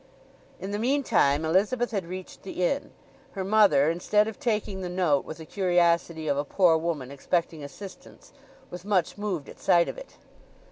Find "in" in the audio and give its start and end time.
0.59-0.71